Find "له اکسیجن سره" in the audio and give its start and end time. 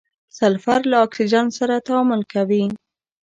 0.91-1.75